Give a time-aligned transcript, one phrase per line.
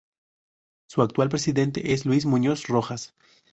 [0.89, 3.13] Su actual presidente es Luis Muñoz Rojas.